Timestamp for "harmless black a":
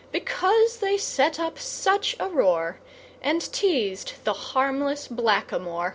4.33-5.59